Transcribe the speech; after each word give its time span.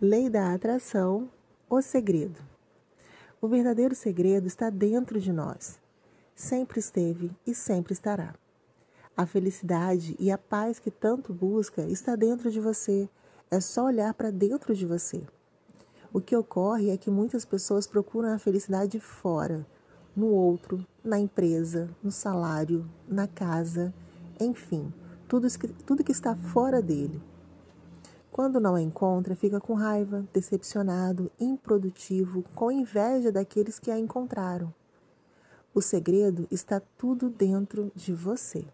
Lei 0.00 0.30
da 0.30 0.54
atração, 0.54 1.28
o 1.68 1.82
segredo. 1.82 2.38
O 3.40 3.48
verdadeiro 3.48 3.96
segredo 3.96 4.46
está 4.46 4.70
dentro 4.70 5.20
de 5.20 5.32
nós. 5.32 5.80
Sempre 6.36 6.78
esteve 6.78 7.32
e 7.44 7.52
sempre 7.52 7.94
estará. 7.94 8.36
A 9.16 9.26
felicidade 9.26 10.14
e 10.16 10.30
a 10.30 10.38
paz 10.38 10.78
que 10.78 10.88
tanto 10.88 11.34
busca 11.34 11.82
está 11.82 12.14
dentro 12.14 12.48
de 12.48 12.60
você. 12.60 13.10
É 13.50 13.58
só 13.58 13.86
olhar 13.86 14.14
para 14.14 14.30
dentro 14.30 14.72
de 14.72 14.86
você. 14.86 15.26
O 16.12 16.20
que 16.20 16.36
ocorre 16.36 16.90
é 16.90 16.96
que 16.96 17.10
muitas 17.10 17.44
pessoas 17.44 17.84
procuram 17.84 18.32
a 18.32 18.38
felicidade 18.38 19.00
fora, 19.00 19.66
no 20.14 20.28
outro, 20.28 20.86
na 21.02 21.18
empresa, 21.18 21.90
no 22.00 22.12
salário, 22.12 22.88
na 23.08 23.26
casa, 23.26 23.92
enfim, 24.38 24.92
tudo, 25.26 25.48
tudo 25.84 26.04
que 26.04 26.12
está 26.12 26.36
fora 26.36 26.80
dele. 26.80 27.20
Quando 28.30 28.60
não 28.60 28.74
a 28.74 28.82
encontra, 28.82 29.34
fica 29.34 29.60
com 29.60 29.74
raiva, 29.74 30.24
decepcionado, 30.32 31.30
improdutivo, 31.40 32.44
com 32.54 32.70
inveja 32.70 33.32
daqueles 33.32 33.78
que 33.78 33.90
a 33.90 33.98
encontraram. 33.98 34.72
O 35.74 35.80
segredo 35.80 36.46
está 36.50 36.80
tudo 36.96 37.28
dentro 37.30 37.90
de 37.94 38.12
você. 38.12 38.64